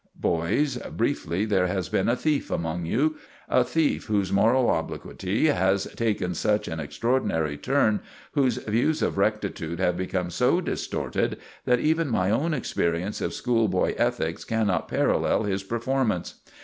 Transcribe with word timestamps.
Boys, 0.19 0.77
briefly 0.77 1.45
there 1.45 1.67
has 1.67 1.87
been 1.87 2.09
a 2.09 2.15
thief 2.15 2.49
among 2.49 2.87
you 2.87 3.17
a 3.47 3.63
thief 3.63 4.05
whose 4.05 4.31
moral 4.31 4.75
obliquity 4.75 5.45
has 5.45 5.83
taken 5.95 6.33
such 6.33 6.67
an 6.67 6.79
extraordinary 6.79 7.55
turn, 7.55 7.99
whose 8.31 8.57
views 8.63 9.03
of 9.03 9.19
rectitude 9.19 9.77
have 9.79 9.95
become 9.95 10.31
so 10.31 10.59
distorted, 10.59 11.37
that 11.65 11.79
even 11.79 12.07
my 12.09 12.31
own 12.31 12.51
experience 12.51 13.21
of 13.21 13.31
school 13.31 13.67
boy 13.67 13.93
ethics 13.95 14.43
cannot 14.43 14.87
parallel 14.87 15.43
his 15.43 15.61
performance. 15.61 16.41